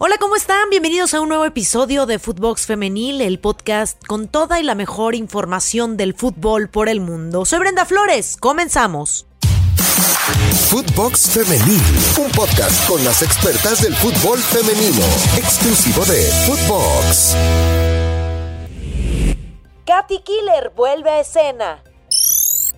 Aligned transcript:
Hola, 0.00 0.16
¿cómo 0.20 0.36
están? 0.36 0.70
Bienvenidos 0.70 1.12
a 1.12 1.20
un 1.20 1.28
nuevo 1.28 1.44
episodio 1.44 2.06
de 2.06 2.20
Footbox 2.20 2.66
Femenil, 2.66 3.20
el 3.20 3.40
podcast 3.40 4.00
con 4.06 4.28
toda 4.28 4.60
y 4.60 4.62
la 4.62 4.76
mejor 4.76 5.16
información 5.16 5.96
del 5.96 6.14
fútbol 6.14 6.68
por 6.68 6.88
el 6.88 7.00
mundo. 7.00 7.44
Soy 7.44 7.58
Brenda 7.58 7.84
Flores, 7.84 8.36
comenzamos. 8.36 9.26
Footbox 10.70 11.30
Femenil, 11.30 11.82
un 12.24 12.30
podcast 12.30 12.88
con 12.88 13.02
las 13.04 13.22
expertas 13.22 13.82
del 13.82 13.92
fútbol 13.96 14.38
femenino, 14.38 15.04
exclusivo 15.36 16.04
de 16.04 16.22
Footbox. 16.46 17.34
Katy 19.84 20.20
Killer 20.22 20.72
vuelve 20.76 21.10
a 21.10 21.20
escena. 21.22 21.82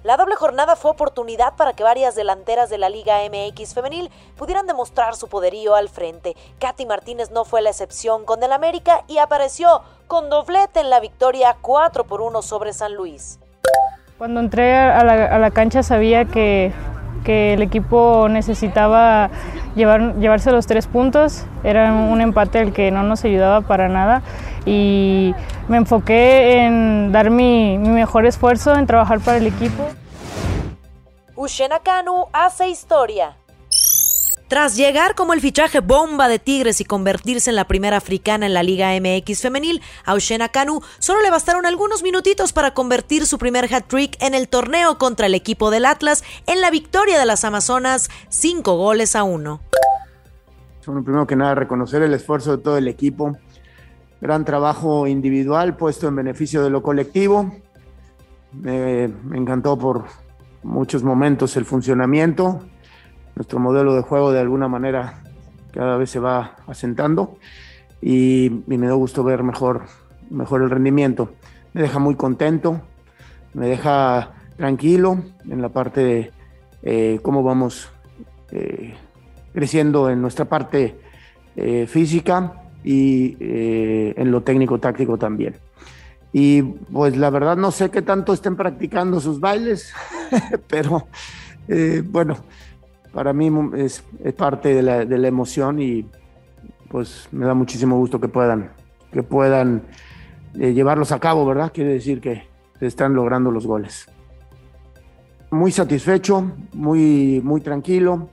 La 0.03 0.17
doble 0.17 0.35
jornada 0.35 0.77
fue 0.77 0.91
oportunidad 0.91 1.57
para 1.57 1.75
que 1.75 1.83
varias 1.83 2.15
delanteras 2.15 2.71
de 2.71 2.79
la 2.79 2.89
Liga 2.89 3.19
MX 3.29 3.75
femenil 3.75 4.11
pudieran 4.35 4.67
demostrar 4.67 5.15
su 5.15 5.29
poderío 5.29 5.75
al 5.75 5.91
frente. 5.91 6.37
Katy 6.59 6.87
Martínez 6.87 7.31
no 7.31 7.45
fue 7.45 7.61
la 7.61 7.69
excepción 7.69 8.25
con 8.25 8.43
el 8.43 8.53
América 8.53 9.05
y 9.09 9.19
apareció 9.19 9.83
con 10.07 10.31
doblete 10.31 10.81
en 10.81 10.89
la 10.89 11.01
victoria 11.01 11.59
4 11.61 12.05
por 12.05 12.23
1 12.23 12.41
sobre 12.41 12.73
San 12.73 12.95
Luis. 12.95 13.39
Cuando 14.17 14.41
entré 14.41 14.75
a 14.75 15.05
la, 15.05 15.51
cancha 15.51 15.83
sabía 15.83 16.25
que, 16.25 16.73
que, 17.23 17.53
el 17.53 17.61
equipo 17.61 18.27
necesitaba 18.31 19.29
llevar, 19.75 20.15
llevarse 20.17 20.51
los 20.51 20.67
tres 20.67 20.87
puntos. 20.87 21.45
Era 21.63 21.93
un 21.93 22.23
empate 22.23 22.61
el 22.61 22.73
que 22.73 22.91
no 22.91 23.03
nos 23.03 23.23
ayudaba 23.27 23.61
para 23.61 23.91
nada 23.91 24.23
y 24.65 25.35
me 25.71 25.77
enfoqué 25.77 26.65
en 26.65 27.13
dar 27.13 27.31
mi, 27.31 27.79
mi 27.79 27.91
mejor 27.91 28.27
esfuerzo, 28.27 28.75
en 28.75 28.89
trabajar 28.89 29.21
para 29.21 29.39
el 29.39 29.47
equipo. 29.47 29.87
Ushena 31.37 31.79
Kanu 31.79 32.25
hace 32.33 32.69
historia. 32.69 33.37
Tras 34.49 34.75
llegar 34.75 35.15
como 35.15 35.33
el 35.33 35.41
fichaje 35.41 35.79
bomba 35.79 36.27
de 36.27 36.41
Tigres 36.41 36.81
y 36.81 36.85
convertirse 36.85 37.51
en 37.51 37.57
la 37.57 37.69
primera 37.69 37.99
africana 37.99 38.47
en 38.47 38.55
la 38.55 38.65
Liga 38.65 38.91
MX 39.01 39.43
femenil, 39.43 39.81
a 40.05 40.17
Ushena 40.17 40.49
Kanu 40.49 40.81
solo 40.99 41.23
le 41.23 41.31
bastaron 41.31 41.65
algunos 41.67 42.03
minutitos 42.03 42.53
para 42.53 42.75
convertir 42.75 43.25
su 43.25 43.39
primer 43.39 43.73
hat-trick 43.73 44.21
en 44.21 44.35
el 44.35 44.49
torneo 44.49 44.99
contra 44.99 45.27
el 45.27 45.37
equipo 45.37 45.71
del 45.71 45.87
Atlas 45.87 46.25
en 46.49 46.61
la 46.61 46.73
victoria 46.73 47.17
de 47.17 47.27
las 47.27 47.45
Amazonas, 47.45 48.11
cinco 48.29 48.77
goles 48.77 49.15
a 49.15 49.23
uno. 49.23 49.61
Bueno, 50.85 51.05
primero 51.05 51.29
que 51.29 51.37
nada, 51.37 51.55
reconocer 51.55 52.03
el 52.03 52.13
esfuerzo 52.13 52.57
de 52.57 52.63
todo 52.65 52.77
el 52.77 52.89
equipo, 52.89 53.37
gran 54.21 54.45
trabajo 54.45 55.07
individual 55.07 55.77
puesto 55.77 56.09
en 56.09 56.17
beneficio 56.17 56.63
de 56.63 56.71
lo 56.71 56.83
colectivo. 56.83 57.53
Me, 58.53 59.05
encantó 59.35 59.79
por 59.79 60.05
muchos 60.63 61.03
momentos 61.03 61.57
el 61.57 61.65
funcionamiento. 61.65 62.61
Nuestro 63.35 63.59
modelo 63.59 63.95
de 63.95 64.03
juego 64.03 64.33
de 64.33 64.41
alguna 64.41 64.69
manera 64.69 65.23
cada 65.73 65.97
vez 65.97 66.11
se 66.11 66.19
va 66.19 66.57
asentando 66.67 67.39
y, 68.03 68.47
y 68.47 68.79
me 68.79 68.87
da 68.87 68.95
gusto 68.95 69.23
ver 69.23 69.43
mejor, 69.43 69.83
mejor 70.29 70.63
el 70.63 70.71
rendimiento. 70.71 71.31
Me 71.73 71.83
deja 71.83 71.99
muy 71.99 72.17
contento, 72.17 72.83
me 73.55 73.69
deja 73.69 74.33
tranquilo 74.57 75.23
en 75.49 75.63
la 75.63 75.71
parte 75.71 76.01
de 76.03 76.31
eh, 76.83 77.19
cómo 77.23 77.43
vamos 77.43 77.91
eh, 78.51 78.95
creciendo 79.53 80.11
en 80.11 80.21
nuestra 80.21 80.47
parte 80.47 80.99
eh, 81.57 81.87
física 81.87 82.70
y 82.85 83.37
eh, 83.41 84.15
en 84.17 84.31
lo 84.31 84.43
técnico-táctico 84.43 85.19
también. 85.19 85.57
Y 86.33 86.63
pues 86.63 87.17
la 87.17 87.31
verdad 87.31 87.57
no 87.57 87.71
sé 87.71 87.91
qué 87.91 88.03
tanto 88.03 88.33
estén 88.33 88.57
practicando 88.57 89.21
sus 89.21 89.41
bailes, 89.41 89.93
pero 90.69 91.09
eh, 91.69 92.03
bueno, 92.07 92.37
para 93.13 93.33
mí 93.33 93.51
es, 93.77 94.05
es 94.23 94.35
parte 94.35 94.75
de 94.75 94.83
la, 94.83 95.05
de 95.05 95.19
la, 95.19 95.29
emoción 95.29 95.81
y 95.83 96.07
pues 96.89 97.29
me 97.33 97.47
da 97.47 97.55
muchísimo 97.55 97.97
gusto 97.97 98.21
que 98.21 98.29
puedan, 98.29 98.71
que 99.13 99.23
puedan 99.23 99.83
eh, 100.59 100.73
llevarlos 100.73 101.11
a 101.13 101.19
cabo, 101.19 101.45
¿verdad? 101.47 101.73
Quiere 101.75 101.93
decir 101.93 102.21
que 102.21 102.45
están 102.81 103.15
logrando 103.15 103.51
los 103.51 103.67
goles. 103.67 104.07
Muy 105.51 105.73
satisfecho, 105.73 106.53
muy, 106.73 107.41
muy 107.43 107.61
tranquilo, 107.61 108.31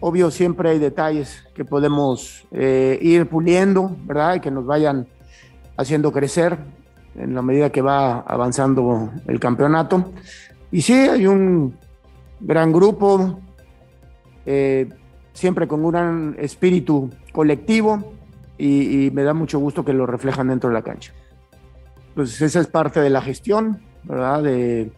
Obvio, 0.00 0.30
siempre 0.30 0.70
hay 0.70 0.78
detalles 0.78 1.44
que 1.54 1.64
podemos 1.64 2.46
eh, 2.52 2.98
ir 3.02 3.28
puliendo, 3.28 3.96
¿verdad? 4.04 4.36
Y 4.36 4.40
que 4.40 4.50
nos 4.50 4.64
vayan 4.64 5.08
haciendo 5.76 6.12
crecer 6.12 6.58
en 7.16 7.34
la 7.34 7.42
medida 7.42 7.70
que 7.70 7.82
va 7.82 8.20
avanzando 8.20 9.10
el 9.26 9.40
campeonato. 9.40 10.12
Y 10.70 10.82
sí, 10.82 10.94
hay 10.94 11.26
un 11.26 11.76
gran 12.40 12.72
grupo, 12.72 13.40
eh, 14.46 14.88
siempre 15.32 15.66
con 15.66 15.84
un 15.84 15.90
gran 15.90 16.36
espíritu 16.38 17.10
colectivo 17.32 18.12
y, 18.56 19.10
me 19.12 19.22
da 19.22 19.34
mucho 19.34 19.58
gusto 19.58 19.84
que 19.84 19.92
lo 19.92 20.06
reflejan 20.06 20.48
dentro 20.48 20.70
de 20.70 20.74
la 20.74 20.82
cancha. 20.82 21.12
Pues 22.14 22.40
esa 22.40 22.60
es 22.60 22.66
parte 22.66 23.00
de 23.00 23.10
la 23.10 23.22
gestión, 23.22 23.80
¿verdad? 24.04 24.42
De 24.42 24.92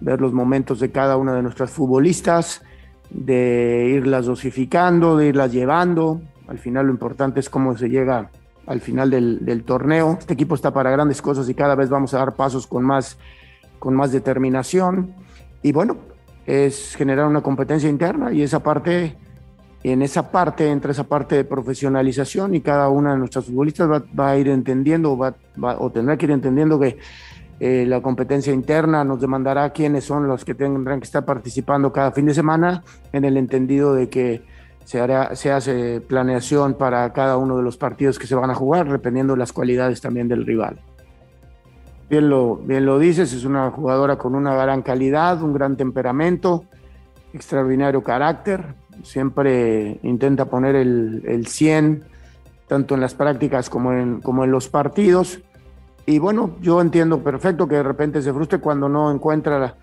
ver 0.00 0.20
los 0.20 0.32
momentos 0.32 0.80
de 0.80 0.90
cada 0.90 1.16
una 1.16 1.34
de 1.34 1.42
nuestras 1.42 1.70
futbolistas, 1.70 2.62
de 3.10 3.90
irlas 3.94 4.26
dosificando, 4.26 5.16
de 5.16 5.28
irlas 5.28 5.52
llevando. 5.52 6.20
Al 6.48 6.58
final 6.58 6.86
lo 6.86 6.92
importante 6.92 7.40
es 7.40 7.48
cómo 7.48 7.76
se 7.76 7.88
llega 7.88 8.30
al 8.66 8.80
final 8.80 9.10
del, 9.10 9.64
torneo. 9.64 10.16
Este 10.18 10.34
equipo 10.34 10.54
está 10.54 10.72
para 10.72 10.90
grandes 10.90 11.20
cosas 11.20 11.48
y 11.48 11.54
cada 11.54 11.74
vez 11.74 11.88
vamos 11.90 12.14
a 12.14 12.18
dar 12.18 12.34
pasos 12.34 12.66
con 12.66 12.84
más, 12.84 13.18
con 13.78 13.94
más 13.94 14.12
determinación. 14.12 15.14
Y 15.62 15.72
bueno, 15.72 15.96
es 16.46 16.94
generar 16.96 17.26
una 17.26 17.42
competencia 17.42 17.88
interna 17.88 18.32
y 18.32 18.42
esa 18.42 18.62
parte, 18.62 19.16
en 19.82 20.02
esa 20.02 20.30
parte, 20.30 20.70
entre 20.70 20.92
esa 20.92 21.04
parte 21.04 21.36
de 21.36 21.44
profesionalización 21.44 22.54
y 22.54 22.60
cada 22.60 22.88
una 22.88 23.12
de 23.12 23.18
nuestras 23.18 23.46
futbolistas 23.46 23.90
va, 23.90 24.02
va 24.18 24.30
a 24.30 24.38
ir 24.38 24.48
entendiendo 24.48 25.16
va, 25.16 25.34
o 25.78 25.90
tendrá 25.90 26.16
que 26.16 26.26
ir 26.26 26.32
entendiendo 26.32 26.78
que 26.78 26.98
eh, 27.66 27.86
la 27.86 28.02
competencia 28.02 28.52
interna 28.52 29.04
nos 29.04 29.22
demandará 29.22 29.70
quiénes 29.70 30.04
son 30.04 30.28
los 30.28 30.44
que 30.44 30.54
tendrán 30.54 31.00
que 31.00 31.06
estar 31.06 31.24
participando 31.24 31.94
cada 31.94 32.12
fin 32.12 32.26
de 32.26 32.34
semana, 32.34 32.84
en 33.10 33.24
el 33.24 33.38
entendido 33.38 33.94
de 33.94 34.10
que 34.10 34.42
se, 34.84 35.00
hace 35.00 36.02
planeación 36.02 36.74
para 36.74 37.10
cada 37.14 37.38
uno 37.38 37.56
de 37.56 37.62
los 37.62 37.78
partidos 37.78 38.18
que 38.18 38.26
se 38.26 38.34
van 38.34 38.50
a 38.50 38.54
jugar, 38.54 38.92
dependiendo 38.92 39.32
de 39.32 39.38
las 39.38 39.54
cualidades 39.54 40.02
también 40.02 40.28
del 40.28 40.44
rival. 40.44 40.78
Bien 42.10 42.28
lo, 42.28 42.56
bien 42.56 42.84
lo 42.84 42.98
dices, 42.98 43.32
es 43.32 43.46
una 43.46 43.70
jugadora 43.70 44.18
con 44.18 44.34
una 44.34 44.54
gran 44.56 44.82
calidad, 44.82 45.42
un 45.42 45.54
gran 45.54 45.78
temperamento, 45.78 46.66
extraordinario 47.32 48.02
carácter, 48.02 48.74
siempre 49.04 50.00
intenta 50.02 50.44
poner 50.44 50.76
el, 50.76 51.22
el 51.26 51.46
100, 51.46 52.04
tanto 52.68 52.94
en 52.94 53.00
las 53.00 53.14
prácticas 53.14 53.70
como 53.70 53.94
en, 53.94 54.20
como 54.20 54.44
en 54.44 54.50
los 54.50 54.68
partidos 54.68 55.40
y 56.06 56.18
bueno, 56.18 56.56
yo 56.60 56.80
entiendo 56.80 57.22
perfecto 57.22 57.66
que 57.66 57.76
de 57.76 57.82
repente 57.82 58.20
se 58.20 58.32
frustre 58.32 58.58
cuando 58.58 58.88
no 58.88 59.10
encuentra 59.10 59.58
la, 59.58 59.76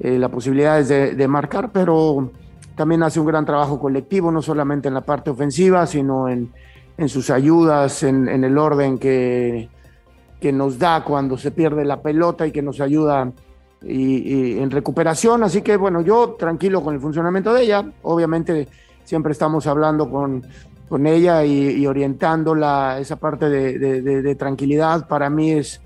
eh, 0.00 0.18
la 0.18 0.28
posibilidad 0.28 0.82
de, 0.84 1.28
marcar, 1.28 1.70
pero 1.72 2.30
también 2.74 3.02
hace 3.02 3.20
un 3.20 3.26
gran 3.26 3.44
trabajo 3.44 3.78
colectivo, 3.78 4.30
no 4.30 4.42
solamente 4.42 4.88
en 4.88 4.94
la 4.94 5.02
parte 5.02 5.30
ofensiva, 5.30 5.86
sino 5.86 6.28
en, 6.28 6.52
en 6.96 7.08
sus 7.08 7.30
ayudas, 7.30 8.02
en, 8.02 8.28
el 8.28 8.58
orden 8.58 8.98
que, 8.98 9.68
que 10.40 10.52
nos 10.52 10.78
da 10.78 11.04
cuando 11.04 11.36
se 11.36 11.52
pierde 11.52 11.84
la 11.84 12.02
pelota 12.02 12.46
y 12.46 12.52
que 12.52 12.62
nos 12.62 12.80
ayuda 12.80 13.32
y 13.82 14.58
en 14.58 14.70
recuperación. 14.72 15.44
Así 15.44 15.62
que 15.62 15.76
bueno, 15.76 16.00
yo 16.00 16.36
tranquilo 16.38 16.82
con 16.82 16.94
el 16.94 17.00
funcionamiento 17.00 17.54
de 17.54 17.62
ella. 17.62 17.84
Obviamente 18.02 18.68
siempre 19.04 19.32
estamos 19.32 19.66
hablando 19.66 20.10
con, 20.10 20.44
con 20.88 21.06
ella 21.06 21.44
y, 21.44 21.70
y 21.70 21.86
orientándola 21.86 22.98
esa 22.98 23.16
parte 23.16 23.48
de, 23.48 24.34
tranquilidad. 24.36 25.06
Para 25.08 25.30
mí 25.30 25.52
es, 25.52 25.80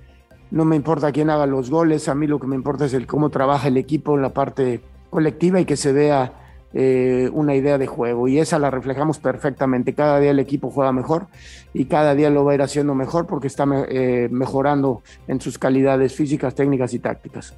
no 0.51 0.65
me 0.65 0.77
importa 0.77 1.13
quién 1.13 1.31
haga 1.31 1.47
los 1.47 1.71
goles, 1.71 2.09
a 2.09 2.15
mí 2.15 2.27
lo 2.27 2.39
que 2.39 2.47
me 2.47 2.57
importa 2.57 2.87
es 2.87 2.95
el 2.95 3.07
cómo 3.07 3.31
trabaja 3.31 3.69
el 3.69 3.77
equipo 3.77 4.15
en 4.15 4.23
la 4.23 4.31
parte 4.31 4.81
colectiva 5.11 5.61
y 5.61 5.65
que 5.65 5.77
se 5.77 5.93
vea 5.93 6.33
eh, 6.75 7.29
una 7.33 7.55
idea 7.55 7.79
de 7.79 7.87
juego. 7.87 8.29
Y 8.29 8.39
esa 8.39 8.59
la 8.59 8.71
reflejamos 8.71 9.19
perfectamente. 9.19 9.95
Cada 9.95 10.21
día 10.21 10.31
el 10.31 10.39
equipo 10.39 10.71
juega 10.71 10.93
mejor 10.93 11.27
y 11.75 11.87
cada 11.87 12.15
día 12.15 12.31
lo 12.31 12.45
va 12.45 12.53
a 12.53 12.55
ir 12.55 12.63
haciendo 12.63 12.95
mejor 12.95 13.27
porque 13.27 13.47
está 13.47 13.67
eh, 13.89 14.29
mejorando 14.31 15.03
en 15.27 15.41
sus 15.41 15.59
calidades 15.59 16.15
físicas, 16.15 16.55
técnicas 16.55 16.95
y 16.95 16.99
tácticas. 16.99 17.55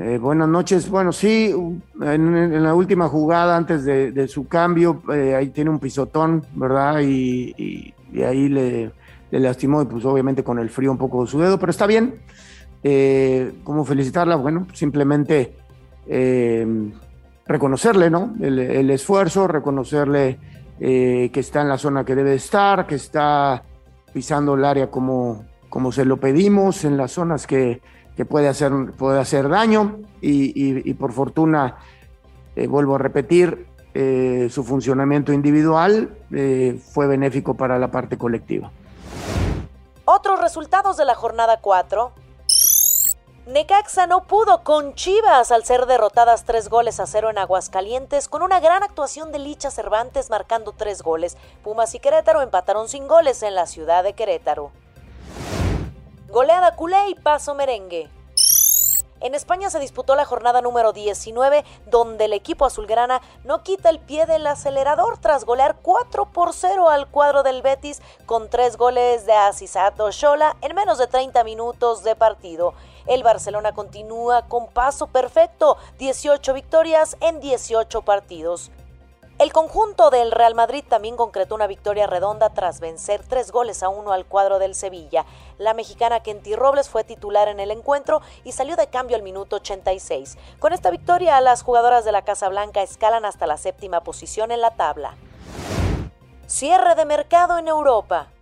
Eh, 0.00 0.16
buenas 0.16 0.48
noches. 0.48 0.88
Bueno, 0.88 1.10
sí, 1.10 1.52
en, 2.00 2.62
la 2.62 2.72
última 2.72 3.08
jugada 3.08 3.56
antes 3.56 3.84
de, 3.84 4.28
su 4.28 4.46
cambio, 4.46 5.02
eh, 5.12 5.34
ahí 5.34 5.48
tiene 5.48 5.70
un 5.70 5.80
pisotón, 5.80 6.46
¿verdad? 6.54 7.00
Y, 7.00 7.52
y, 8.12 8.22
ahí 8.22 8.48
le, 8.48 8.92
lastimó 9.32 9.82
y 9.82 9.86
pues 9.86 10.04
obviamente 10.04 10.44
con 10.44 10.60
el 10.60 10.70
frío 10.70 10.92
un 10.92 10.98
poco 10.98 11.26
su 11.26 11.40
dedo, 11.40 11.58
pero 11.58 11.70
está 11.70 11.86
bien. 11.86 12.14
Eh, 12.84 13.54
¿Cómo 13.64 13.84
felicitarla? 13.84 14.36
Bueno, 14.36 14.68
simplemente 14.72 15.56
eh, 16.06 16.92
reconocerle, 17.44 18.08
¿no? 18.08 18.34
El, 18.40 18.60
el, 18.60 18.90
esfuerzo, 18.90 19.48
reconocerle 19.48 20.38
que 20.78 21.30
está 21.34 21.62
en 21.62 21.68
la 21.68 21.76
zona 21.76 22.04
que 22.04 22.14
debe 22.14 22.34
estar, 22.34 22.86
que 22.86 22.94
está 22.94 23.64
pisando 24.12 24.54
el 24.54 24.64
área 24.64 24.92
como, 24.92 25.44
como 25.68 25.90
se 25.90 26.04
lo 26.04 26.18
pedimos, 26.18 26.84
en 26.84 26.96
las 26.96 27.10
zonas 27.10 27.48
que 27.48 27.80
que 28.18 28.24
puede 28.24 28.48
hacer, 28.48 28.72
puede 28.98 29.20
hacer 29.20 29.48
daño 29.48 30.00
y, 30.20 30.92
por 30.94 31.12
fortuna, 31.12 31.76
eh, 32.56 32.66
vuelvo 32.66 32.96
a 32.96 32.98
repetir, 32.98 33.68
eh, 33.94 34.48
su 34.50 34.64
funcionamiento 34.64 35.32
individual 35.32 36.18
eh, 36.32 36.80
fue 36.92 37.06
benéfico 37.06 37.54
para 37.54 37.78
la 37.78 37.92
parte 37.92 38.18
colectiva. 38.18 38.72
Otros 40.04 40.40
resultados 40.40 40.96
de 40.96 41.04
la 41.04 41.14
jornada 41.14 41.60
4. 41.60 42.10
Necaxa 43.46 44.08
no 44.08 44.24
pudo 44.24 44.64
con 44.64 44.94
Chivas 44.94 45.52
al 45.52 45.62
ser 45.62 45.86
derrotadas 45.86 46.44
tres 46.44 46.68
goles 46.68 46.98
a 46.98 47.06
cero 47.06 47.30
en 47.30 47.38
Aguascalientes 47.38 48.26
con 48.26 48.42
una 48.42 48.58
gran 48.58 48.82
actuación 48.82 49.30
de 49.30 49.38
Licha 49.38 49.70
Cervantes 49.70 50.28
marcando 50.28 50.72
tres 50.72 51.02
goles. 51.02 51.36
Pumas 51.62 51.94
y 51.94 52.00
Querétaro 52.00 52.42
empataron 52.42 52.88
sin 52.88 53.06
goles 53.06 53.44
en 53.44 53.54
la 53.54 53.66
ciudad 53.66 54.02
de 54.02 54.14
Querétaro. 54.14 54.72
Goleada 56.30 56.76
culé 56.76 57.08
y 57.08 57.14
paso 57.14 57.54
merengue. 57.54 58.10
En 59.20 59.34
España 59.34 59.70
se 59.70 59.80
disputó 59.80 60.14
la 60.14 60.26
jornada 60.26 60.60
número 60.60 60.92
19, 60.92 61.64
donde 61.86 62.26
el 62.26 62.34
equipo 62.34 62.66
azulgrana 62.66 63.22
no 63.44 63.62
quita 63.62 63.88
el 63.88 63.98
pie 63.98 64.26
del 64.26 64.46
acelerador 64.46 65.16
tras 65.16 65.46
golear 65.46 65.76
4 65.80 66.26
por 66.26 66.52
0 66.52 66.90
al 66.90 67.08
cuadro 67.08 67.42
del 67.42 67.62
Betis 67.62 68.02
con 68.26 68.50
tres 68.50 68.76
goles 68.76 69.24
de 69.24 69.32
Asisato 69.32 70.10
Shola 70.10 70.54
en 70.60 70.76
menos 70.76 70.98
de 70.98 71.06
30 71.06 71.42
minutos 71.44 72.04
de 72.04 72.14
partido. 72.14 72.74
El 73.06 73.22
Barcelona 73.22 73.72
continúa 73.72 74.48
con 74.48 74.68
paso 74.68 75.06
perfecto, 75.06 75.78
18 75.98 76.52
victorias 76.52 77.16
en 77.20 77.40
18 77.40 78.02
partidos. 78.02 78.70
El 79.38 79.52
conjunto 79.52 80.10
del 80.10 80.32
Real 80.32 80.56
Madrid 80.56 80.82
también 80.88 81.16
concretó 81.16 81.54
una 81.54 81.68
victoria 81.68 82.08
redonda 82.08 82.50
tras 82.50 82.80
vencer 82.80 83.22
tres 83.22 83.52
goles 83.52 83.84
a 83.84 83.88
uno 83.88 84.10
al 84.10 84.26
cuadro 84.26 84.58
del 84.58 84.74
Sevilla. 84.74 85.26
La 85.58 85.74
mexicana 85.74 86.18
Kenty 86.18 86.56
Robles 86.56 86.88
fue 86.88 87.04
titular 87.04 87.46
en 87.46 87.60
el 87.60 87.70
encuentro 87.70 88.20
y 88.42 88.50
salió 88.50 88.74
de 88.74 88.88
cambio 88.88 89.16
al 89.16 89.22
minuto 89.22 89.54
86. 89.54 90.36
Con 90.58 90.72
esta 90.72 90.90
victoria, 90.90 91.40
las 91.40 91.62
jugadoras 91.62 92.04
de 92.04 92.10
la 92.10 92.22
Casa 92.22 92.48
Blanca 92.48 92.82
escalan 92.82 93.24
hasta 93.24 93.46
la 93.46 93.58
séptima 93.58 94.00
posición 94.00 94.50
en 94.50 94.60
la 94.60 94.72
tabla. 94.72 95.14
Cierre 96.48 96.96
de 96.96 97.04
mercado 97.04 97.58
en 97.58 97.68
Europa. 97.68 98.32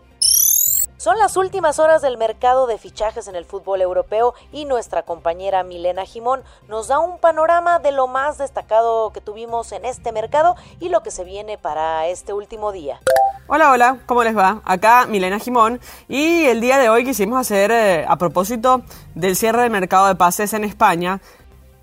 Son 1.07 1.19
las 1.19 1.37
últimas 1.37 1.79
horas 1.79 2.03
del 2.03 2.19
mercado 2.19 2.67
de 2.67 2.79
fichajes 2.79 3.29
en 3.29 3.37
el 3.37 3.45
fútbol 3.45 3.81
europeo 3.81 4.35
y 4.51 4.65
nuestra 4.65 5.05
compañera 5.05 5.63
Milena 5.63 6.05
Jimón 6.05 6.43
nos 6.69 6.89
da 6.89 6.99
un 6.99 7.21
panorama 7.21 7.79
de 7.79 7.93
lo 7.93 8.09
más 8.09 8.39
destacado 8.39 9.13
que 9.13 9.21
tuvimos 9.21 9.71
en 9.71 9.85
este 9.85 10.11
mercado 10.11 10.57
y 10.81 10.89
lo 10.89 11.05
que 11.05 11.13
se 11.13 11.23
viene 11.23 11.59
para 11.59 12.09
este 12.09 12.33
último 12.33 12.73
día. 12.73 12.99
Hola, 13.47 13.71
hola, 13.71 13.99
¿cómo 14.07 14.25
les 14.25 14.37
va? 14.37 14.63
Acá 14.65 15.07
Milena 15.07 15.39
Jimón 15.39 15.79
y 16.09 16.47
el 16.47 16.61
día 16.61 16.77
de 16.77 16.89
hoy 16.89 17.05
quisimos 17.05 17.39
hacer, 17.39 17.71
eh, 17.71 18.05
a 18.09 18.17
propósito 18.17 18.83
del 19.15 19.37
cierre 19.37 19.63
del 19.63 19.71
mercado 19.71 20.09
de 20.09 20.17
pases 20.17 20.55
en 20.55 20.65
España, 20.65 21.21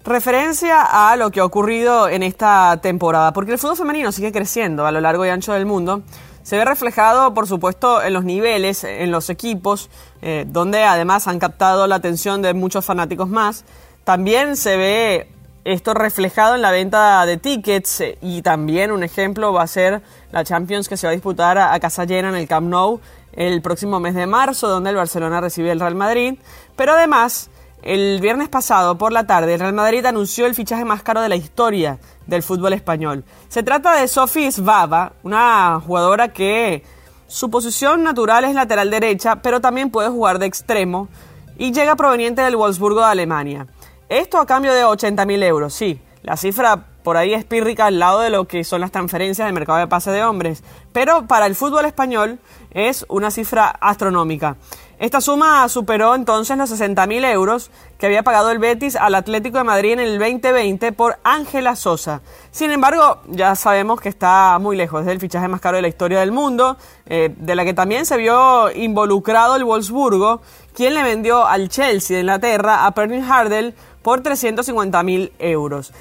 referencia 0.03 0.81
a 0.81 1.15
lo 1.15 1.31
que 1.31 1.39
ha 1.39 1.45
ocurrido 1.45 2.09
en 2.09 2.23
esta 2.23 2.77
temporada, 2.81 3.31
porque 3.31 3.53
el 3.53 3.57
fútbol 3.57 3.77
femenino 3.77 4.11
sigue 4.11 4.33
creciendo 4.33 4.85
a 4.85 4.91
lo 4.91 4.99
largo 4.99 5.25
y 5.25 5.29
ancho 5.29 5.53
del 5.53 5.65
mundo 5.65 6.03
se 6.43 6.57
ve 6.57 6.65
reflejado, 6.65 7.33
por 7.33 7.47
supuesto, 7.47 8.03
en 8.03 8.13
los 8.13 8.25
niveles, 8.25 8.83
en 8.83 9.11
los 9.11 9.29
equipos, 9.29 9.89
eh, 10.21 10.45
donde 10.47 10.83
además 10.83 11.27
han 11.27 11.39
captado 11.39 11.87
la 11.87 11.95
atención 11.95 12.41
de 12.41 12.53
muchos 12.53 12.85
fanáticos 12.85 13.29
más. 13.29 13.63
También 14.03 14.57
se 14.57 14.75
ve 14.75 15.27
esto 15.63 15.93
reflejado 15.93 16.55
en 16.55 16.61
la 16.61 16.71
venta 16.71 17.25
de 17.25 17.37
tickets 17.37 18.01
eh, 18.01 18.17
y 18.21 18.41
también 18.41 18.91
un 18.91 19.03
ejemplo 19.03 19.53
va 19.53 19.63
a 19.63 19.67
ser 19.67 20.01
la 20.31 20.43
Champions 20.43 20.89
que 20.89 20.97
se 20.97 21.07
va 21.07 21.11
a 21.11 21.13
disputar 21.13 21.57
a, 21.57 21.79
casa 21.79 22.03
llena 22.03 22.29
en 22.29 22.35
el 22.35 22.47
Camp 22.47 22.67
Nou 22.67 22.99
el 23.31 23.61
próximo 23.61 23.99
mes 23.99 24.13
de 24.13 24.27
marzo, 24.27 24.67
donde 24.67 24.91
el 24.91 24.95
Barcelona 24.95 25.41
recibe 25.41 25.71
el 25.71 25.79
Real 25.79 25.95
Madrid. 25.95 26.35
Pero 26.75 26.91
además, 26.91 27.49
el 27.83 28.19
viernes 28.21 28.50
pasado 28.50 28.97
por 28.97 29.12
la 29.12 29.27
tarde, 29.27 29.53
el 29.53 29.59
Real 29.59 29.74
Madrid 29.74 30.06
anunció 30.06 30.45
el 30.45 30.56
fichaje 30.56 30.85
más 30.85 31.03
caro 31.03 31.21
de 31.21 31.30
la 31.30 31.35
historia 31.35 32.00
del 32.25 32.41
fútbol 32.41 32.74
español. 32.74 33.25
Se 33.50 33.63
trata 33.63 33.95
de 34.00 34.07
Sofía 34.07 34.51
Svava, 34.51 35.13
una 35.24 35.81
jugadora 35.85 36.31
que 36.31 36.83
su 37.27 37.50
posición 37.50 38.03
natural 38.03 38.45
es 38.45 38.56
lateral 38.56 38.89
derecha, 38.89 39.38
pero 39.38 39.59
también 39.59 39.89
puede 39.89 40.09
jugar 40.09 40.39
de 40.39 40.45
extremo 40.45 41.09
y 41.57 41.71
llega 41.71 41.95
proveniente 41.95 42.41
del 42.41 42.56
Wolfsburgo 42.56 43.01
de 43.01 43.07
Alemania. 43.07 43.68
Esto 44.07 44.39
a 44.39 44.45
cambio 44.45 44.74
de 44.74 44.83
80.000 44.86 45.44
euros, 45.44 45.74
sí. 45.74 46.00
La 46.21 46.38
cifra 46.38 46.86
por 47.03 47.18
ahí 47.18 47.33
es 47.33 47.44
pírrica 47.44 47.88
al 47.88 48.00
lado 48.00 48.21
de 48.21 48.29
lo 48.29 48.47
que 48.47 48.63
son 48.63 48.79
las 48.79 48.91
transferencias 48.91 49.45
del 49.45 49.53
mercado 49.53 49.79
de 49.79 49.88
pase 49.88 50.12
de 50.12 50.24
hombres, 50.24 50.63
pero 50.94 51.27
para 51.27 51.47
el 51.47 51.56
fútbol 51.56 51.86
español 51.86 52.39
es 52.71 53.06
una 53.09 53.29
cifra 53.29 53.68
astronómica. 53.68 54.56
Esta 55.03 55.19
suma 55.19 55.67
superó 55.67 56.15
entonces 56.15 56.57
los 56.57 56.71
60.000 56.71 57.29
euros 57.29 57.71
que 57.97 58.05
había 58.05 58.23
pagado 58.23 58.51
el 58.51 58.59
Betis 58.59 58.95
al 58.95 59.15
Atlético 59.15 59.57
de 59.57 59.65
Madrid 59.65 59.91
en 59.91 60.00
el 60.00 60.17
2020 60.17 60.94
por 60.94 61.19
Ángela 61.25 61.75
Sosa. 61.75 62.21
Sin 62.51 62.71
embargo, 62.71 63.19
ya 63.27 63.53
sabemos 63.55 64.00
que 64.00 64.07
está 64.07 64.57
muy 64.59 64.77
lejos 64.77 65.05
del 65.05 65.19
fichaje 65.19 65.50
más 65.50 65.59
caro 65.59 65.75
de 65.75 65.81
la 65.81 65.89
historia 65.89 66.21
del 66.21 66.31
mundo, 66.31 66.77
eh, 67.05 67.35
de 67.35 67.53
la 67.53 67.65
que 67.65 67.73
también 67.73 68.05
se 68.05 68.15
vio 68.15 68.71
involucrado 68.71 69.57
el 69.57 69.65
Wolfsburgo, 69.65 70.39
quien 70.73 70.94
le 70.94 71.03
vendió 71.03 71.45
al 71.45 71.67
Chelsea 71.67 72.15
de 72.15 72.21
Inglaterra 72.21 72.85
a 72.85 72.91
Perrin 72.91 73.29
Hardell 73.29 73.75
por 74.01 74.23
350.000 74.23 75.33
euros. 75.39 75.91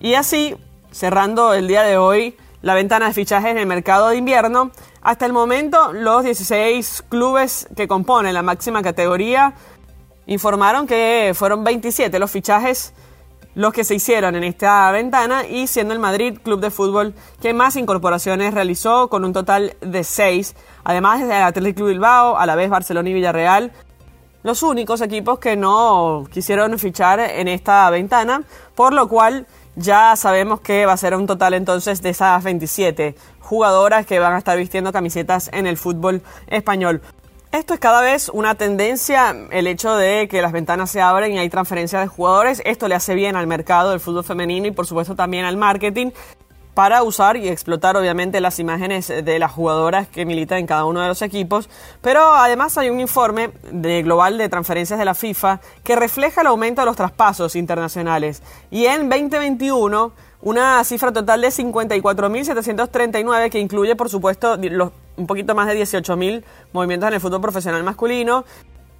Y 0.00 0.16
así, 0.16 0.54
cerrando 0.90 1.54
el 1.54 1.66
día 1.66 1.82
de 1.82 1.96
hoy 1.96 2.36
la 2.64 2.74
ventana 2.74 3.08
de 3.08 3.12
fichajes 3.12 3.50
en 3.50 3.58
el 3.58 3.66
mercado 3.66 4.08
de 4.08 4.16
invierno, 4.16 4.70
hasta 5.02 5.26
el 5.26 5.34
momento, 5.34 5.92
los 5.92 6.24
16 6.24 7.04
clubes 7.10 7.68
que 7.76 7.86
componen 7.86 8.32
la 8.32 8.42
máxima 8.42 8.82
categoría 8.82 9.52
informaron 10.24 10.86
que 10.86 11.32
fueron 11.34 11.62
27 11.62 12.18
los 12.18 12.30
fichajes 12.30 12.94
los 13.54 13.74
que 13.74 13.84
se 13.84 13.94
hicieron 13.94 14.34
en 14.34 14.44
esta 14.44 14.90
ventana 14.92 15.46
y 15.46 15.66
siendo 15.66 15.92
el 15.92 16.00
Madrid 16.00 16.38
Club 16.42 16.60
de 16.60 16.70
Fútbol 16.70 17.14
que 17.42 17.52
más 17.52 17.76
incorporaciones 17.76 18.54
realizó 18.54 19.08
con 19.08 19.26
un 19.26 19.34
total 19.34 19.76
de 19.82 20.02
6, 20.02 20.56
además 20.84 21.20
del 21.20 21.32
Athletic 21.32 21.76
Club 21.76 21.88
Bilbao, 21.88 22.38
a 22.38 22.46
la 22.46 22.56
vez 22.56 22.70
Barcelona 22.70 23.10
y 23.10 23.12
Villarreal, 23.12 23.72
los 24.42 24.62
únicos 24.62 25.02
equipos 25.02 25.38
que 25.38 25.54
no 25.54 26.26
quisieron 26.32 26.78
fichar 26.78 27.20
en 27.20 27.46
esta 27.46 27.88
ventana, 27.90 28.42
por 28.74 28.94
lo 28.94 29.06
cual 29.06 29.46
ya 29.76 30.14
sabemos 30.16 30.60
que 30.60 30.86
va 30.86 30.92
a 30.92 30.96
ser 30.96 31.14
un 31.14 31.26
total 31.26 31.54
entonces 31.54 32.02
de 32.02 32.10
esas 32.10 32.42
27 32.42 33.14
jugadoras 33.40 34.06
que 34.06 34.18
van 34.18 34.34
a 34.34 34.38
estar 34.38 34.56
vistiendo 34.56 34.92
camisetas 34.92 35.50
en 35.52 35.66
el 35.66 35.76
fútbol 35.76 36.22
español. 36.46 37.02
Esto 37.54 37.72
es 37.72 37.78
cada 37.78 38.00
vez 38.00 38.30
una 38.30 38.56
tendencia, 38.56 39.32
el 39.52 39.68
hecho 39.68 39.94
de 39.94 40.26
que 40.26 40.42
las 40.42 40.50
ventanas 40.50 40.90
se 40.90 41.00
abren 41.00 41.34
y 41.34 41.38
hay 41.38 41.48
transferencia 41.48 42.00
de 42.00 42.08
jugadores. 42.08 42.60
Esto 42.64 42.88
le 42.88 42.96
hace 42.96 43.14
bien 43.14 43.36
al 43.36 43.46
mercado 43.46 43.90
del 43.90 44.00
fútbol 44.00 44.24
femenino 44.24 44.66
y 44.66 44.72
por 44.72 44.88
supuesto 44.88 45.14
también 45.14 45.44
al 45.44 45.56
marketing 45.56 46.10
para 46.74 47.02
usar 47.02 47.36
y 47.36 47.48
explotar 47.48 47.96
obviamente 47.96 48.40
las 48.40 48.58
imágenes 48.58 49.08
de 49.08 49.38
las 49.38 49.52
jugadoras 49.52 50.08
que 50.08 50.26
militan 50.26 50.58
en 50.58 50.66
cada 50.66 50.84
uno 50.84 51.00
de 51.00 51.08
los 51.08 51.22
equipos, 51.22 51.68
pero 52.02 52.34
además 52.34 52.76
hay 52.76 52.90
un 52.90 53.00
informe 53.00 53.50
global 53.72 54.38
de 54.38 54.48
transferencias 54.48 54.98
de 54.98 55.04
la 55.04 55.14
FIFA 55.14 55.60
que 55.82 55.96
refleja 55.96 56.40
el 56.40 56.48
aumento 56.48 56.82
de 56.82 56.86
los 56.86 56.96
traspasos 56.96 57.56
internacionales. 57.56 58.42
Y 58.70 58.86
en 58.86 59.08
2021 59.08 60.12
una 60.42 60.84
cifra 60.84 61.10
total 61.10 61.40
de 61.40 61.48
54.739 61.48 63.50
que 63.50 63.60
incluye 63.60 63.96
por 63.96 64.10
supuesto 64.10 64.56
los 64.56 64.92
un 65.16 65.26
poquito 65.26 65.54
más 65.54 65.68
de 65.68 65.80
18.000 65.80 66.42
movimientos 66.72 67.08
en 67.08 67.14
el 67.14 67.20
fútbol 67.20 67.40
profesional 67.40 67.82
masculino 67.84 68.44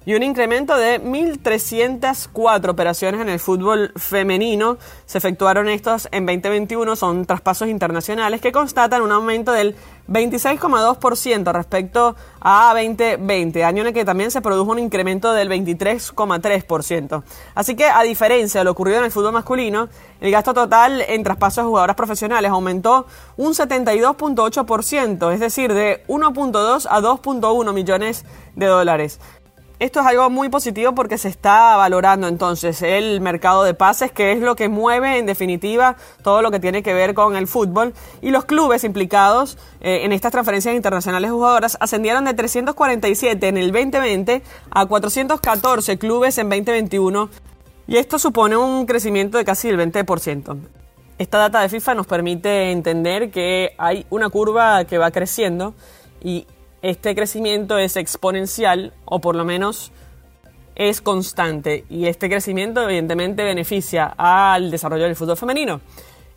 y 0.05 0.13
un 0.13 0.23
incremento 0.23 0.77
de 0.77 1.01
1.304 1.01 2.69
operaciones 2.69 3.21
en 3.21 3.29
el 3.29 3.39
fútbol 3.39 3.91
femenino. 3.95 4.77
Se 5.05 5.17
efectuaron 5.17 5.67
estos 5.67 6.07
en 6.11 6.25
2021, 6.25 6.95
son 6.95 7.25
traspasos 7.25 7.67
internacionales 7.67 8.41
que 8.41 8.51
constatan 8.51 9.01
un 9.01 9.11
aumento 9.11 9.51
del 9.51 9.75
26,2% 10.07 11.51
respecto 11.51 12.15
a 12.39 12.73
2020, 12.75 13.63
año 13.63 13.81
en 13.81 13.87
el 13.87 13.93
que 13.93 14.05
también 14.05 14.29
se 14.29 14.41
produjo 14.41 14.71
un 14.71 14.79
incremento 14.79 15.33
del 15.33 15.49
23,3%. 15.49 17.23
Así 17.55 17.75
que 17.75 17.85
a 17.85 18.03
diferencia 18.03 18.61
de 18.61 18.65
lo 18.65 18.71
ocurrido 18.71 18.99
en 18.99 19.05
el 19.05 19.11
fútbol 19.11 19.33
masculino, 19.33 19.89
el 20.21 20.31
gasto 20.31 20.53
total 20.53 21.01
en 21.07 21.23
traspasos 21.23 21.63
de 21.63 21.69
jugadoras 21.69 21.95
profesionales 21.95 22.51
aumentó 22.51 23.07
un 23.37 23.53
72,8%, 23.53 25.33
es 25.33 25.39
decir, 25.39 25.73
de 25.73 26.03
1,2 26.07 26.87
a 26.89 27.01
2,1 27.01 27.73
millones 27.73 28.25
de 28.55 28.65
dólares. 28.67 29.19
Esto 29.77 29.99
es 29.99 30.05
algo 30.05 30.29
muy 30.29 30.47
positivo 30.47 30.95
porque 30.95 31.17
se 31.17 31.27
está 31.27 31.75
valorando 31.75 32.29
entonces 32.29 32.81
el 32.81 33.19
mercado 33.19 33.65
de 33.65 33.73
pases, 33.73 34.09
que 34.09 34.31
es 34.31 34.39
lo 34.39 34.55
que 34.55 34.69
mueve 34.69 35.17
en 35.17 35.25
definitiva 35.25 35.97
todo 36.23 36.41
lo 36.41 36.49
que 36.49 36.61
tiene 36.61 36.81
que 36.81 36.93
ver 36.93 37.13
con 37.13 37.35
el 37.35 37.45
fútbol. 37.45 37.93
Y 38.21 38.29
los 38.29 38.45
clubes 38.45 38.85
implicados 38.85 39.57
eh, 39.81 40.05
en 40.05 40.13
estas 40.13 40.31
transferencias 40.31 40.73
internacionales 40.75 41.29
jugadoras 41.29 41.77
ascendieron 41.81 42.23
de 42.23 42.33
347 42.33 43.47
en 43.49 43.57
el 43.57 43.73
2020 43.73 44.43
a 44.71 44.85
414 44.85 45.97
clubes 45.97 46.37
en 46.37 46.47
2021. 46.47 47.29
Y 47.87 47.97
esto 47.97 48.17
supone 48.17 48.55
un 48.55 48.85
crecimiento 48.85 49.37
de 49.37 49.43
casi 49.43 49.67
el 49.67 49.77
20%. 49.77 50.57
Esta 51.17 51.37
data 51.37 51.59
de 51.59 51.67
FIFA 51.67 51.95
nos 51.95 52.07
permite 52.07 52.71
entender 52.71 53.29
que 53.29 53.71
hay 53.77 54.05
una 54.09 54.29
curva 54.29 54.85
que 54.85 54.97
va 54.97 55.11
creciendo 55.11 55.73
y 56.21 56.47
este 56.89 57.15
crecimiento 57.15 57.79
es 57.79 57.97
exponencial 57.97 58.93
o 59.05 59.19
por 59.19 59.35
lo 59.35 59.43
menos 59.43 59.91
es 60.75 61.01
constante 61.01 61.83
y 61.89 62.05
este 62.05 62.29
crecimiento 62.29 62.83
evidentemente 62.83 63.43
beneficia 63.43 64.13
al 64.15 64.69
desarrollo 64.69 65.05
del 65.05 65.15
fútbol 65.15 65.35
femenino. 65.35 65.81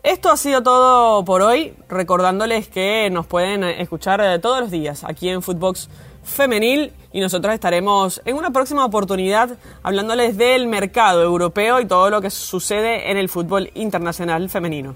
Esto 0.01 0.31
ha 0.31 0.37
sido 0.37 0.63
todo 0.63 1.23
por 1.23 1.43
hoy, 1.43 1.75
recordándoles 1.87 2.67
que 2.67 3.09
nos 3.11 3.27
pueden 3.27 3.63
escuchar 3.63 4.21
eh, 4.21 4.39
todos 4.39 4.61
los 4.61 4.71
días 4.71 5.03
aquí 5.03 5.29
en 5.29 5.43
Footbox 5.43 5.87
Femenil 6.23 6.93
y 7.13 7.19
nosotros 7.19 7.53
estaremos 7.53 8.19
en 8.25 8.35
una 8.35 8.49
próxima 8.49 8.85
oportunidad 8.85 9.51
hablándoles 9.83 10.35
del 10.35 10.65
mercado 10.65 11.21
europeo 11.21 11.79
y 11.79 11.85
todo 11.85 12.09
lo 12.09 12.21
que 12.21 12.31
sucede 12.31 13.11
en 13.11 13.17
el 13.17 13.29
fútbol 13.29 13.69
internacional 13.75 14.49
femenino. 14.49 14.95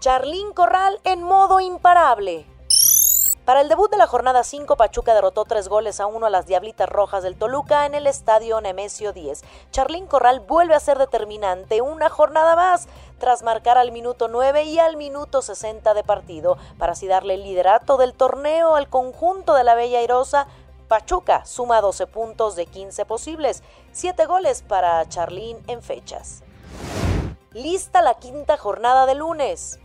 Charlín 0.00 0.52
Corral 0.54 0.98
en 1.04 1.22
modo 1.22 1.60
imparable. 1.60 2.49
Para 3.50 3.62
el 3.62 3.68
debut 3.68 3.90
de 3.90 3.96
la 3.96 4.06
jornada 4.06 4.44
5, 4.44 4.76
Pachuca 4.76 5.12
derrotó 5.12 5.44
tres 5.44 5.68
goles 5.68 5.98
a 5.98 6.06
uno 6.06 6.26
a 6.26 6.30
las 6.30 6.46
Diablitas 6.46 6.88
Rojas 6.88 7.24
del 7.24 7.34
Toluca 7.34 7.84
en 7.84 7.96
el 7.96 8.06
estadio 8.06 8.60
Nemesio 8.60 9.12
10. 9.12 9.42
Charlín 9.72 10.06
Corral 10.06 10.38
vuelve 10.38 10.76
a 10.76 10.78
ser 10.78 10.98
determinante 10.98 11.80
una 11.80 12.10
jornada 12.10 12.54
más, 12.54 12.86
tras 13.18 13.42
marcar 13.42 13.76
al 13.76 13.90
minuto 13.90 14.28
9 14.28 14.62
y 14.62 14.78
al 14.78 14.96
minuto 14.96 15.42
60 15.42 15.94
de 15.94 16.04
partido, 16.04 16.58
para 16.78 16.92
así 16.92 17.08
darle 17.08 17.34
el 17.34 17.42
liderato 17.42 17.96
del 17.96 18.14
torneo 18.14 18.76
al 18.76 18.88
conjunto 18.88 19.54
de 19.54 19.64
la 19.64 19.74
Bella 19.74 19.98
Airosa. 19.98 20.46
Pachuca 20.86 21.44
suma 21.44 21.80
12 21.80 22.06
puntos 22.06 22.54
de 22.54 22.66
15 22.66 23.04
posibles, 23.04 23.64
7 23.90 24.26
goles 24.26 24.62
para 24.62 25.08
Charlín 25.08 25.58
en 25.66 25.82
fechas. 25.82 26.44
Lista 27.50 28.00
la 28.00 28.14
quinta 28.14 28.56
jornada 28.56 29.06
de 29.06 29.16
lunes. 29.16 29.80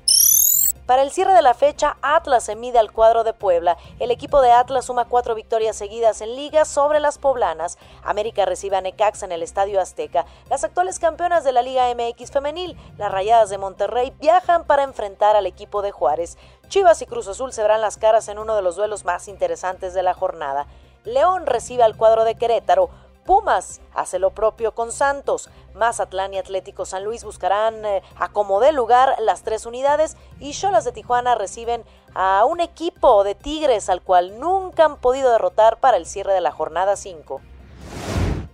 Para 0.86 1.02
el 1.02 1.10
cierre 1.10 1.34
de 1.34 1.42
la 1.42 1.56
fecha, 1.56 1.98
Atlas 2.04 2.44
se 2.44 2.56
mide 2.56 2.78
al 2.78 2.92
cuadro 2.92 3.24
de 3.24 3.34
Puebla. 3.34 3.76
El 4.00 4.12
equipo 4.12 4.42
de 4.42 4.52
Atlas 4.52 4.86
suma 4.86 5.06
cuatro 5.06 5.34
victorias 5.34 5.76
seguidas 5.76 6.22
en 6.22 6.36
liga 6.36 6.64
sobre 6.64 7.00
las 7.00 7.18
poblanas. 7.18 7.80
América 8.04 8.46
recibe 8.46 8.78
a 8.78 8.82
Necaxa 8.82 9.26
en 9.26 9.32
el 9.32 9.42
Estadio 9.42 9.82
Azteca. 9.82 10.28
Las 10.48 10.64
actuales 10.64 11.00
campeonas 11.00 11.44
de 11.44 11.54
la 11.54 11.64
Liga 11.64 11.92
MX 11.96 12.30
femenil, 12.30 12.78
las 12.98 13.12
Rayadas 13.12 13.50
de 13.50 13.58
Monterrey, 13.58 14.14
viajan 14.20 14.66
para 14.66 14.84
enfrentar 14.84 15.36
al 15.36 15.48
equipo 15.48 15.82
de 15.82 15.90
Juárez. 15.90 16.38
Chivas 16.68 17.02
y 17.02 17.08
Cruz 17.08 17.28
Azul 17.28 17.52
se 17.52 17.64
verán 17.64 17.82
las 17.82 17.98
caras 17.98 18.28
en 18.28 18.38
uno 18.38 18.56
de 18.56 18.62
los 18.62 18.76
duelos 18.76 19.06
más 19.06 19.28
interesantes 19.28 19.96
de 19.96 20.04
la 20.04 20.14
jornada. 20.14 20.68
León 21.04 21.48
recibe 21.48 21.82
al 21.82 21.98
cuadro 21.98 22.26
de 22.26 22.36
Querétaro. 22.36 22.92
Pumas 23.26 23.82
hace 23.96 24.20
lo 24.20 24.30
propio 24.30 24.76
con 24.76 24.92
Santos. 24.92 25.50
Mazatlán 25.76 26.34
y 26.34 26.38
Atlético 26.38 26.86
San 26.86 27.04
Luis 27.04 27.24
buscarán 27.24 27.86
eh, 27.86 28.02
acomodar 28.18 28.74
lugar 28.74 29.16
las 29.20 29.44
tres 29.44 29.66
unidades 29.66 30.18
y 30.40 30.54
Cholas 30.54 30.86
de 30.86 30.92
Tijuana 30.92 31.36
reciben 31.36 31.84
a 32.14 32.46
un 32.46 32.62
equipo 32.62 33.24
de 33.24 33.36
Tigres 33.36 33.90
al 33.90 34.02
cual 34.02 34.40
nunca 34.40 34.86
han 34.86 34.98
podido 34.98 35.32
derrotar 35.32 35.80
para 35.80 35.98
el 35.98 36.06
cierre 36.06 36.34
de 36.34 36.42
la 36.42 36.52
jornada 36.52 36.96
5. 36.96 37.42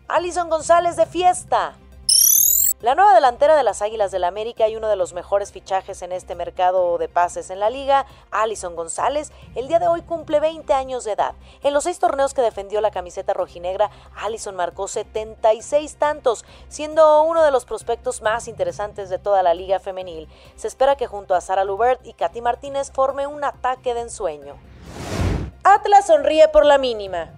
Alison 0.08 0.50
González 0.50 0.98
de 0.98 1.06
fiesta. 1.06 1.76
La 2.82 2.96
nueva 2.96 3.14
delantera 3.14 3.56
de 3.56 3.62
las 3.62 3.84
Águilas 3.84 4.10
del 4.10 4.24
América 4.24 4.68
y 4.68 4.76
uno 4.76 4.88
de 4.88 4.96
los 4.96 5.14
mejores 5.14 5.52
fichajes 5.52 6.02
en 6.02 6.12
este 6.12 6.34
mercado 6.34 6.98
de 6.98 7.08
pases 7.08 7.52
en 7.52 7.60
la 7.60 7.70
liga, 7.70 8.08
Alison 8.32 8.76
González, 8.76 9.32
el 9.54 9.68
día 9.68 9.78
de 9.78 9.88
hoy 9.88 10.02
cumple 10.02 10.40
20 10.40 10.74
años 10.74 11.04
de 11.04 11.12
edad. 11.12 11.36
En 11.62 11.76
los 11.76 11.84
seis 11.84 12.00
torneos 12.00 12.34
que 12.34 12.42
defendió 12.42 12.82
la 12.82 12.90
camiseta 12.90 13.36
rojinegra, 13.36 13.92
Alison 14.16 14.56
marcó 14.56 14.88
76 14.88 15.96
tantos, 15.98 16.44
siendo 16.70 17.22
uno 17.22 17.44
de 17.44 17.52
los 17.52 17.66
prospectos 17.66 18.24
más 18.24 18.48
interesantes 18.48 19.10
de 19.10 19.20
toda 19.20 19.44
la 19.44 19.54
liga 19.54 19.80
femenil. 19.80 20.28
Se 20.56 20.68
espera 20.68 20.96
que 20.96 21.06
junto 21.06 21.36
a 21.36 21.42
Sara 21.42 21.66
Lubert 21.66 22.04
y 22.04 22.14
Katy 22.14 22.42
Martínez 22.42 22.92
forme 22.92 23.28
un 23.28 23.44
ataque 23.44 23.94
de 23.94 24.02
ensueño. 24.02 24.56
Atlas 25.64 26.08
sonríe 26.08 26.48
por 26.48 26.66
la 26.66 26.80
mínima. 26.80 27.32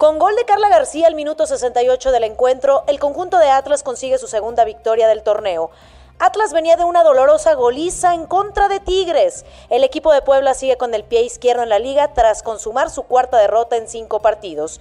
Con 0.00 0.18
gol 0.18 0.34
de 0.34 0.46
Carla 0.46 0.70
García 0.70 1.08
al 1.08 1.14
minuto 1.14 1.46
68 1.46 2.10
del 2.10 2.24
encuentro, 2.24 2.84
el 2.86 2.98
conjunto 2.98 3.36
de 3.36 3.50
Atlas 3.50 3.82
consigue 3.82 4.16
su 4.16 4.28
segunda 4.28 4.64
victoria 4.64 5.06
del 5.06 5.22
torneo. 5.22 5.70
Atlas 6.18 6.54
venía 6.54 6.78
de 6.78 6.84
una 6.84 7.02
dolorosa 7.02 7.52
goliza 7.52 8.14
en 8.14 8.24
contra 8.24 8.68
de 8.68 8.80
Tigres. 8.80 9.44
El 9.68 9.84
equipo 9.84 10.10
de 10.10 10.22
Puebla 10.22 10.54
sigue 10.54 10.78
con 10.78 10.94
el 10.94 11.04
pie 11.04 11.20
izquierdo 11.20 11.62
en 11.62 11.68
la 11.68 11.78
liga 11.78 12.14
tras 12.14 12.42
consumar 12.42 12.88
su 12.88 13.02
cuarta 13.02 13.36
derrota 13.36 13.76
en 13.76 13.88
cinco 13.88 14.20
partidos. 14.20 14.80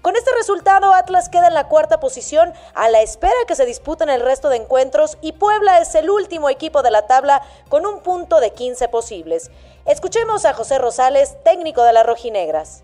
Con 0.00 0.16
este 0.16 0.30
resultado, 0.34 0.94
Atlas 0.94 1.28
queda 1.28 1.48
en 1.48 1.54
la 1.54 1.68
cuarta 1.68 2.00
posición 2.00 2.54
a 2.72 2.88
la 2.88 3.02
espera 3.02 3.34
que 3.46 3.56
se 3.56 3.66
disputen 3.66 4.08
el 4.08 4.22
resto 4.22 4.48
de 4.48 4.56
encuentros 4.56 5.18
y 5.20 5.32
Puebla 5.32 5.78
es 5.80 5.94
el 5.94 6.08
último 6.08 6.48
equipo 6.48 6.82
de 6.82 6.90
la 6.90 7.06
tabla 7.06 7.42
con 7.68 7.84
un 7.84 8.00
punto 8.00 8.40
de 8.40 8.54
15 8.54 8.88
posibles. 8.88 9.50
Escuchemos 9.84 10.46
a 10.46 10.54
José 10.54 10.78
Rosales, 10.78 11.36
técnico 11.44 11.82
de 11.82 11.92
las 11.92 12.06
rojinegras 12.06 12.82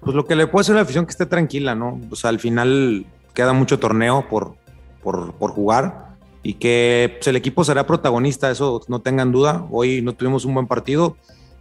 pues 0.00 0.14
lo 0.14 0.24
que 0.24 0.36
le 0.36 0.46
puede 0.46 0.62
hacer 0.62 0.74
a 0.74 0.76
la 0.76 0.82
afición 0.82 1.06
que 1.06 1.10
esté 1.10 1.26
tranquila, 1.26 1.74
¿no? 1.74 2.00
O 2.10 2.16
sea, 2.16 2.30
al 2.30 2.38
final 2.38 3.06
queda 3.34 3.52
mucho 3.52 3.78
torneo 3.78 4.26
por, 4.28 4.54
por, 5.02 5.32
por 5.34 5.50
jugar 5.50 6.16
y 6.42 6.54
que 6.54 7.16
pues, 7.16 7.26
el 7.26 7.36
equipo 7.36 7.64
será 7.64 7.86
protagonista, 7.86 8.50
eso 8.50 8.80
no 8.88 9.00
tengan 9.00 9.32
duda. 9.32 9.66
Hoy 9.70 10.00
no 10.02 10.12
tuvimos 10.14 10.44
un 10.44 10.54
buen 10.54 10.66
partido, 10.66 11.16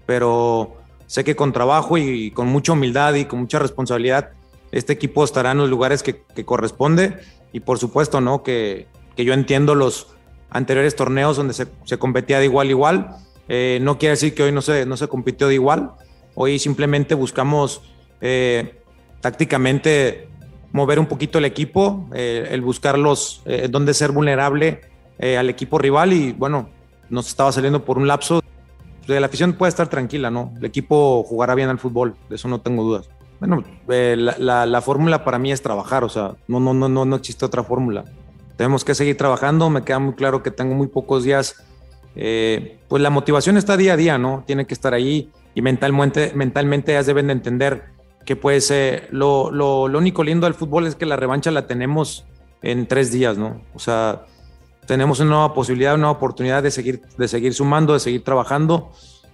pero 0.06 0.76
sé 1.08 1.24
que 1.24 1.36
con 1.36 1.54
trabajo 1.54 1.98
y 1.98 2.32
con 2.32 2.48
mucha 2.48 2.74
humildad 2.74 3.16
y 3.16 3.26
con 3.26 3.40
mucha 3.40 3.58
responsabilidad, 3.60 4.32
este 4.72 4.94
equipo 4.94 5.24
estará 5.24 5.52
en 5.52 5.58
los 5.58 5.70
lugares 5.70 6.04
que, 6.04 6.22
que 6.22 6.46
corresponde 6.46 7.20
y 7.52 7.62
por 7.62 7.80
supuesto, 7.80 8.22
¿no? 8.22 8.44
Que, 8.44 8.88
que, 9.16 9.26
yo 9.26 9.34
entiendo 9.34 9.76
los 9.76 10.08
anteriores 10.50 10.96
torneos 10.96 11.38
donde 11.38 11.54
se, 11.54 11.68
se 11.86 11.98
competía 11.98 12.40
de 12.40 12.46
igual 12.46 12.68
a 12.68 12.72
igual. 12.72 13.18
Eh, 13.48 13.80
no 13.82 13.98
quiere 13.98 14.12
decir 14.12 14.36
que 14.36 14.44
hoy 14.44 14.52
no 14.52 14.62
se, 14.62 14.86
no 14.86 14.98
se 14.98 15.08
compitió 15.08 15.48
de 15.48 15.54
igual. 15.54 15.94
Hoy 16.36 16.60
simplemente 16.60 17.16
buscamos 17.16 17.82
eh, 18.22 18.82
tácticamente 19.22 20.28
mover 20.72 21.00
un 21.00 21.06
poquito 21.06 21.38
el 21.38 21.46
equipo, 21.46 22.08
eh, 22.14 22.48
el 22.52 22.62
buscarlos 22.62 23.42
eh, 23.46 23.68
dónde 23.70 23.94
ser 23.94 24.12
vulnerable 24.12 24.82
al 25.18 25.50
equipo 25.50 25.78
rival 25.78 26.12
y 26.12 26.34
bueno, 26.34 26.70
nos 27.10 27.28
estaba 27.28 27.50
saliendo 27.54 27.86
por 27.86 27.98
un 27.98 28.06
lapso. 28.06 28.42
La 29.08 29.26
afición 29.26 29.54
puede 29.54 29.70
estar 29.70 29.88
tranquila, 29.88 30.30
¿no? 30.30 30.52
El 30.58 30.66
equipo 30.66 31.24
jugará 31.24 31.56
bien 31.56 31.70
al 31.70 31.80
fútbol, 31.80 32.16
de 32.28 32.36
eso 32.36 32.50
no 32.50 32.60
tengo 32.60 32.84
dudas. 32.84 33.10
Bueno, 33.40 33.64
la, 33.88 34.66
la, 34.66 34.82
fórmula 34.82 35.24
para 35.24 35.40
mí 35.40 35.54
es 35.54 35.62
trabajar, 35.62 36.04
o 36.04 36.10
sea, 36.10 36.36
no, 36.50 36.60
no, 36.60 36.74
no, 36.74 36.90
no, 36.90 37.06
no 37.06 37.16
existe 37.16 37.46
otra 37.46 37.64
fórmula. 37.64 38.04
Tenemos 38.58 38.84
que 38.84 38.94
seguir 38.94 39.16
trabajando, 39.16 39.70
me 39.70 39.84
queda 39.84 40.00
muy 40.00 40.16
claro 40.16 40.44
que 40.44 40.52
tengo 40.52 40.76
muy 40.76 40.88
pocos 40.88 41.24
días. 41.24 41.64
pues 42.14 43.02
la 43.02 43.10
motivación 43.10 43.56
está 43.56 43.78
día 43.78 43.94
a 43.94 43.98
día, 43.98 44.18
¿no? 44.18 44.44
Tiene 44.46 44.68
que 44.68 44.74
estar 44.74 44.94
ahí 44.94 45.32
y 45.54 45.62
mentalmente, 45.62 46.34
mentalmente 46.36 46.92
ya 46.92 47.04
deben 47.04 47.28
de 47.28 47.34
entender 47.34 47.95
que 48.26 48.36
pues 48.36 48.70
eh, 48.72 49.08
lo, 49.12 49.52
lo, 49.52 49.84
único 49.84 50.24
lindo 50.24 50.46
del 50.48 50.56
fútbol 50.56 50.88
es 50.88 50.96
que 50.96 51.06
la 51.06 51.16
revancha 51.16 51.52
la 51.52 51.68
tenemos 51.68 52.26
en 52.62 52.88
tres 52.88 53.12
días, 53.12 53.38
¿no? 53.38 53.62
O 53.76 53.80
sea, 53.80 54.26
tenemos 54.88 55.20
una 55.20 55.30
nueva 55.30 55.54
posibilidad, 55.54 55.94
una 55.94 56.02
nueva 56.02 56.18
oportunidad 56.18 56.64
de 56.64 56.72
seguir, 56.72 57.02
de 57.18 57.28
seguir 57.28 57.54
sumando, 57.54 57.94
de 57.94 58.00
seguir 58.00 58.24
trabajando 58.24 58.92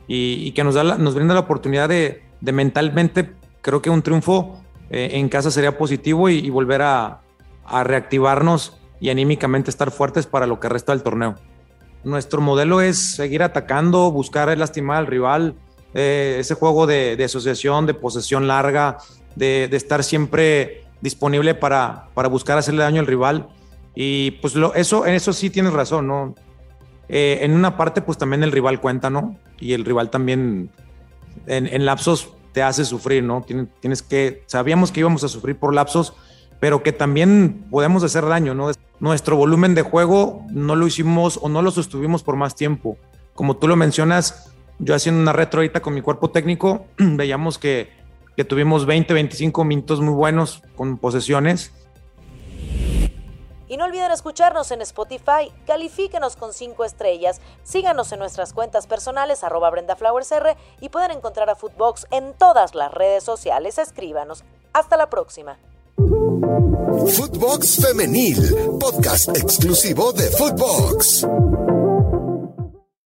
y, 0.07 0.51
que 0.51 0.63
nos, 0.63 0.75
da 0.75 0.83
nos 0.97 1.15
brinda 1.15 1.33
la 1.33 1.39
oportunidad 1.41 1.87
de, 1.87 2.23
de, 2.41 2.51
mentalmente, 2.51 3.33
creo 3.61 3.81
que 3.81 3.89
un 3.89 4.01
triunfo 4.01 4.61
eh, 4.89 5.11
en 5.13 5.29
casa 5.29 5.51
sería 5.51 5.77
positivo 5.77 6.27
y, 6.29 6.49
volver 6.49 6.81
a, 6.81 7.21
a, 7.65 7.83
reactivarnos 7.85 8.77
y 8.99 9.09
anímicamente 9.09 9.69
estar 9.69 9.91
fuertes 9.91 10.27
para 10.27 10.47
lo 10.47 10.59
que 10.59 10.67
resta 10.67 10.91
del 10.91 11.01
torneo. 11.01 11.35
Nuestro 12.03 12.41
modelo 12.41 12.81
es 12.81 13.15
seguir 13.15 13.41
atacando, 13.41 14.11
buscar 14.11 14.55
lastimar 14.57 14.97
al 14.97 15.07
rival, 15.07 15.55
eh, 15.93 16.37
ese 16.39 16.55
juego 16.55 16.87
de, 16.87 17.21
asociación, 17.23 17.85
de 17.85 17.93
posesión 17.93 18.47
larga, 18.47 18.97
de, 19.35 19.69
estar 19.71 20.03
siempre 20.03 20.85
disponible 21.01 21.55
para, 21.55 22.07
para, 22.13 22.27
buscar 22.27 22.57
hacerle 22.57 22.83
daño 22.83 23.01
al 23.01 23.07
rival. 23.07 23.49
Y 23.95 24.31
pues 24.41 24.55
lo, 24.55 24.73
eso, 24.73 25.05
en 25.05 25.15
eso 25.15 25.33
sí 25.33 25.49
tienes 25.49 25.73
razón, 25.73 26.07
¿no? 26.07 26.35
Eh, 27.09 27.39
en 27.41 27.53
una 27.53 27.75
parte, 27.75 28.01
pues 28.01 28.17
también 28.17 28.43
el 28.43 28.51
rival 28.51 28.79
cuenta, 28.79 29.09
¿no? 29.09 29.35
Y 29.59 29.73
el 29.73 29.83
rival 29.83 30.09
también 30.09 30.69
en, 31.45 31.85
lapsos 31.85 32.29
te 32.53 32.63
hace 32.63 32.85
sufrir, 32.85 33.23
¿no? 33.23 33.41
Tienes, 33.41 33.67
tienes, 33.81 34.01
que, 34.01 34.43
sabíamos 34.45 34.91
que 34.91 35.01
íbamos 35.01 35.23
a 35.25 35.27
sufrir 35.27 35.57
por 35.57 35.73
lapsos, 35.73 36.13
pero 36.61 36.83
que 36.83 36.93
también 36.93 37.65
podemos 37.69 38.03
hacer 38.03 38.25
daño, 38.25 38.53
¿no? 38.53 38.71
Nuestro 38.99 39.35
volumen 39.35 39.75
de 39.75 39.81
juego 39.81 40.45
no 40.51 40.75
lo 40.75 40.87
hicimos 40.87 41.37
o 41.41 41.49
no 41.49 41.61
lo 41.61 41.71
sostuvimos 41.71 42.23
por 42.23 42.37
más 42.37 42.55
tiempo. 42.55 42.97
Como 43.33 43.57
tú 43.57 43.67
lo 43.67 43.75
mencionas, 43.75 44.50
yo 44.81 44.95
haciendo 44.95 45.21
una 45.21 45.33
retro 45.33 45.59
ahorita 45.59 45.81
con 45.81 45.93
mi 45.93 46.01
cuerpo 46.01 46.31
técnico, 46.31 46.85
veíamos 46.97 47.57
que, 47.57 47.91
que 48.35 48.43
tuvimos 48.43 48.85
20, 48.85 49.13
25 49.13 49.63
minutos 49.63 50.01
muy 50.01 50.13
buenos 50.13 50.63
con 50.75 50.97
posesiones. 50.97 51.71
Y 53.67 53.77
no 53.77 53.85
olviden 53.85 54.11
escucharnos 54.11 54.69
en 54.71 54.81
Spotify, 54.81 55.49
califíquenos 55.65 56.35
con 56.35 56.51
5 56.51 56.83
estrellas, 56.83 57.39
síganos 57.63 58.11
en 58.11 58.19
nuestras 58.19 58.51
cuentas 58.51 58.85
personales, 58.85 59.45
arroba 59.45 59.69
BrendaFlowersR, 59.69 60.57
y 60.81 60.89
pueden 60.89 61.11
encontrar 61.11 61.49
a 61.49 61.55
Footbox 61.55 62.05
en 62.11 62.33
todas 62.33 62.75
las 62.75 62.93
redes 62.93 63.23
sociales. 63.23 63.77
Escríbanos. 63.77 64.43
Hasta 64.73 64.97
la 64.97 65.09
próxima. 65.09 65.57
Footbox 67.15 67.79
Femenil, 67.81 68.55
podcast 68.77 69.37
exclusivo 69.37 70.11
de 70.11 70.29
Footbox. 70.31 71.25